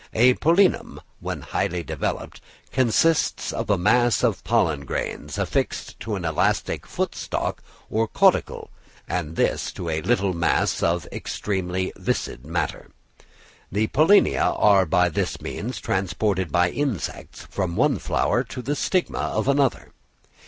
A 0.15 0.33
pollinium, 0.33 0.97
when 1.19 1.41
highly 1.41 1.83
developed, 1.83 2.41
consists 2.71 3.53
of 3.53 3.69
a 3.69 3.77
mass 3.77 4.23
of 4.23 4.43
pollen 4.43 4.83
grains, 4.83 5.37
affixed 5.37 5.99
to 5.99 6.15
an 6.15 6.25
elastic 6.25 6.87
foot 6.87 7.13
stalk 7.13 7.61
or 7.87 8.07
caudicle, 8.07 8.71
and 9.07 9.35
this 9.35 9.71
to 9.73 9.89
a 9.91 10.01
little 10.01 10.33
mass 10.33 10.81
of 10.81 11.07
extremely 11.11 11.93
viscid 11.95 12.43
matter. 12.47 12.89
The 13.71 13.89
pollinia 13.89 14.55
are 14.57 14.87
by 14.87 15.07
this 15.09 15.39
means 15.39 15.79
transported 15.79 16.51
by 16.51 16.71
insects 16.71 17.45
from 17.51 17.75
one 17.75 17.99
flower 17.99 18.43
to 18.45 18.63
the 18.63 18.75
stigma 18.75 19.19
of 19.19 19.47
another. 19.47 19.91